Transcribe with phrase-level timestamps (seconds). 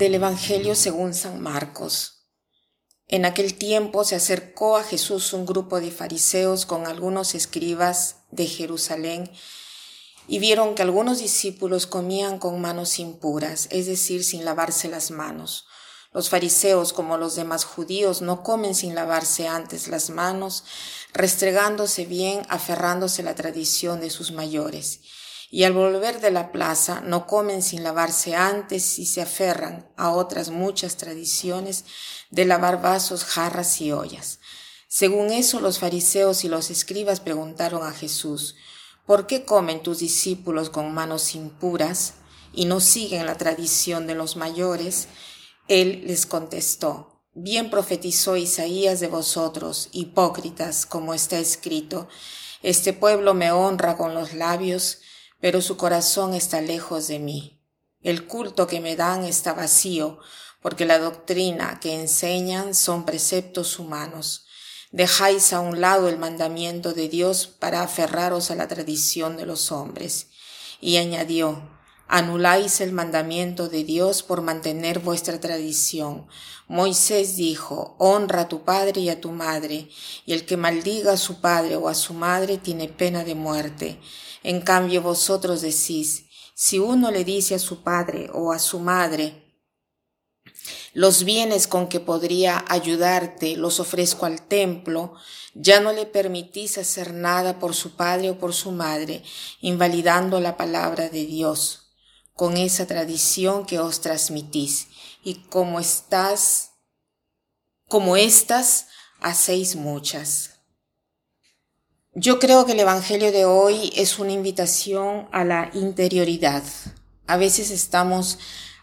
[0.00, 2.24] del Evangelio según San Marcos.
[3.06, 8.46] En aquel tiempo se acercó a Jesús un grupo de fariseos con algunos escribas de
[8.46, 9.30] Jerusalén
[10.26, 15.66] y vieron que algunos discípulos comían con manos impuras, es decir, sin lavarse las manos.
[16.14, 20.64] Los fariseos, como los demás judíos, no comen sin lavarse antes las manos,
[21.12, 25.00] restregándose bien, aferrándose a la tradición de sus mayores
[25.50, 30.10] y al volver de la plaza no comen sin lavarse antes y se aferran a
[30.10, 31.84] otras muchas tradiciones
[32.30, 34.38] de lavar vasos, jarras y ollas.
[34.86, 38.54] Según eso, los fariseos y los escribas preguntaron a Jesús,
[39.06, 42.14] ¿por qué comen tus discípulos con manos impuras
[42.52, 45.08] y no siguen la tradición de los mayores?
[45.66, 52.08] Él les contestó, bien profetizó Isaías de vosotros, hipócritas, como está escrito,
[52.62, 54.98] este pueblo me honra con los labios,
[55.40, 57.60] pero su corazón está lejos de mí.
[58.02, 60.18] El culto que me dan está vacío,
[60.62, 64.46] porque la doctrina que enseñan son preceptos humanos.
[64.90, 69.72] Dejáis a un lado el mandamiento de Dios para aferraros a la tradición de los
[69.72, 70.28] hombres.
[70.80, 71.79] Y añadió,
[72.12, 76.26] anuláis el mandamiento de Dios por mantener vuestra tradición.
[76.66, 79.88] Moisés dijo, honra a tu padre y a tu madre,
[80.26, 84.00] y el que maldiga a su padre o a su madre tiene pena de muerte.
[84.42, 89.46] En cambio vosotros decís, si uno le dice a su padre o a su madre,
[90.92, 95.14] los bienes con que podría ayudarte los ofrezco al templo,
[95.54, 99.22] ya no le permitís hacer nada por su padre o por su madre,
[99.60, 101.79] invalidando la palabra de Dios,
[102.40, 104.86] con esa tradición que os transmitís,
[105.22, 106.70] y como estás,
[107.86, 108.86] como estas,
[109.20, 110.52] hacéis muchas.
[112.14, 116.62] Yo creo que el Evangelio de hoy es una invitación a la interioridad.
[117.26, 118.38] A veces estamos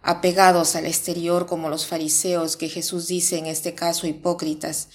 [0.00, 4.88] apegados al exterior como los fariseos que Jesús dice en este caso hipócritas,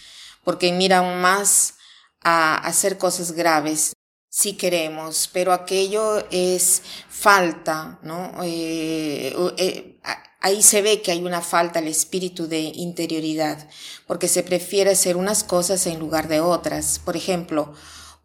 [0.43, 1.75] porque miran más
[2.23, 3.93] a hacer cosas graves
[4.29, 8.31] si queremos, pero aquello es falta, ¿no?
[8.43, 9.99] Eh, eh,
[10.41, 13.67] ahí se ve que hay una falta al espíritu de interioridad,
[14.05, 16.99] porque se prefiere hacer unas cosas en lugar de otras.
[16.99, 17.73] Por ejemplo,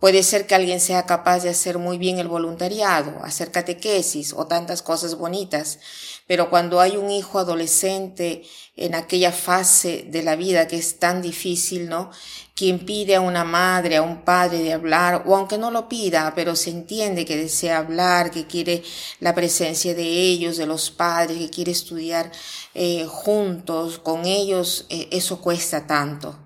[0.03, 4.49] Puede ser que alguien sea capaz de hacer muy bien el voluntariado, hacer catequesis o
[4.49, 5.79] tantas cosas bonitas,
[6.27, 8.43] pero cuando hay un hijo adolescente
[8.75, 12.11] en aquella fase de la vida que es tan difícil, ¿no?
[12.57, 16.33] Quien pide a una madre, a un padre de hablar, o aunque no lo pida,
[16.35, 18.83] pero se entiende que desea hablar, que quiere
[19.21, 22.33] la presencia de ellos, de los padres, que quiere estudiar
[22.75, 26.37] eh, juntos con ellos, eh, eso cuesta tanto.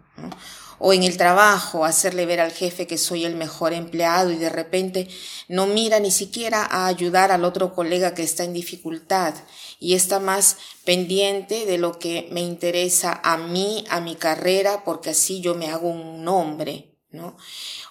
[0.78, 4.50] O en el trabajo, hacerle ver al jefe que soy el mejor empleado y de
[4.50, 5.08] repente
[5.48, 9.34] no mira ni siquiera a ayudar al otro colega que está en dificultad
[9.78, 15.10] y está más pendiente de lo que me interesa a mí, a mi carrera, porque
[15.10, 16.95] así yo me hago un nombre,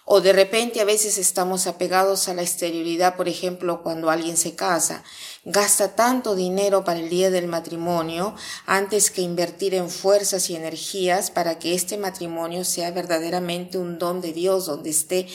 [0.03, 4.55] O de repente a veces estamos apegados a la exterioridad, por ejemplo, cuando alguien se
[4.55, 5.03] casa,
[5.43, 11.31] gasta tanto dinero para el día del matrimonio antes que invertir en fuerzas y energías
[11.31, 15.27] para que este matrimonio sea verdaderamente un don de Dios, donde esté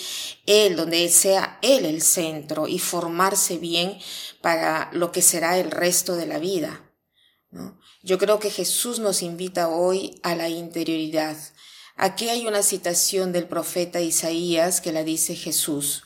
[0.46, 3.98] Él, donde sea Él el centro y formarse bien
[4.40, 6.86] para lo que será el resto de la vida.
[8.02, 11.36] Yo creo que Jesús nos invita hoy a la interioridad,
[12.02, 16.04] Aquí hay una citación del profeta Isaías que la dice Jesús.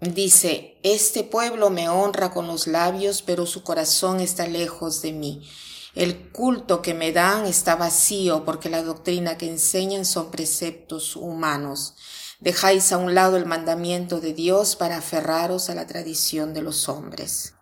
[0.00, 5.46] Dice, Este pueblo me honra con los labios, pero su corazón está lejos de mí.
[5.94, 11.96] El culto que me dan está vacío porque la doctrina que enseñan son preceptos humanos.
[12.40, 16.88] Dejáis a un lado el mandamiento de Dios para aferraros a la tradición de los
[16.88, 17.52] hombres.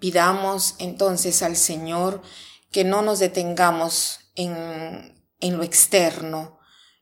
[0.00, 2.20] Pidamos entonces al Señor
[2.70, 6.53] que no nos detengamos en, en lo externo,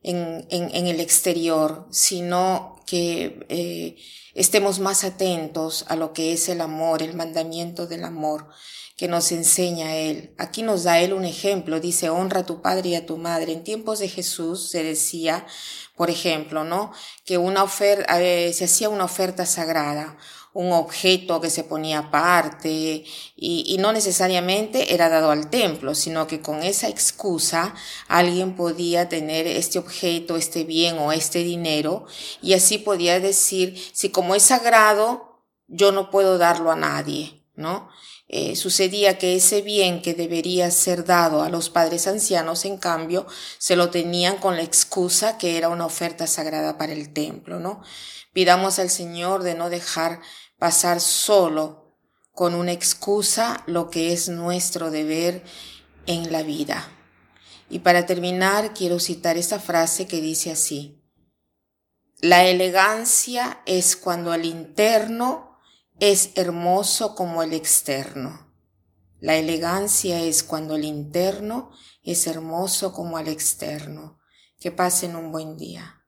[0.03, 3.97] en, en, el exterior, sino que eh,
[4.35, 8.49] estemos más atentos a lo que es el amor, el mandamiento del amor
[8.97, 10.35] que nos enseña Él.
[10.39, 13.53] Aquí nos da Él un ejemplo, dice, honra a tu padre y a tu madre.
[13.53, 15.47] En tiempos de Jesús se decía,
[15.97, 16.93] por ejemplo, ¿no?
[17.25, 20.17] Que una oferta, eh, se hacía una oferta sagrada
[20.55, 23.05] un objeto que se ponía aparte
[23.37, 27.75] y, no necesariamente era dado al templo, sino que con esa excusa
[28.07, 32.07] alguien podía tener este objeto, este bien o este dinero
[32.43, 37.89] y así podía decir, si como es sagrado, yo no puedo darlo a nadie, ¿no?
[38.29, 43.27] Eh, sucedía que ese bien que debería ser dado a los padres ancianos, en cambio,
[43.59, 47.83] se lo tenían con la excusa que era una oferta sagrada para el templo, ¿no?
[48.33, 50.21] Pidamos al Señor de no dejar
[50.59, 51.95] pasar solo
[52.33, 55.45] con una excusa lo que es nuestro deber
[56.07, 56.89] en la vida.
[57.69, 61.03] Y para terminar, quiero citar esta frase que dice así.
[62.21, 65.52] La elegancia es cuando el interno
[65.99, 68.53] es hermoso como el externo.
[69.21, 71.71] La elegancia es cuando el interno
[72.03, 74.19] es hermoso como el externo.
[74.59, 76.02] Que pasen un buen día.